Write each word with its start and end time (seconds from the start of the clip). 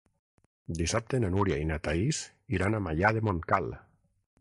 Dissabte 0.79 1.19
na 1.25 1.29
Núria 1.35 1.59
i 1.65 1.69
na 1.73 1.79
Thaís 1.89 2.25
iran 2.59 2.79
a 2.79 2.83
Maià 2.89 3.17
de 3.19 3.27
Montcal. 3.29 3.73